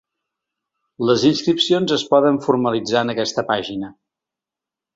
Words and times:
Les 1.09 1.25
inscripcions 1.29 1.93
es 1.99 2.07
poden 2.15 2.41
formalitzar 2.47 3.07
en 3.07 3.15
aquesta 3.17 3.47
pàgina. 3.53 3.95